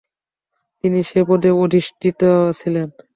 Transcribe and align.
তিনি 0.77 0.99
সে 1.03 1.19
পদে 1.27 1.49
অধিষ্ঠিত 1.63 2.21
ছিলেন। 2.59 2.87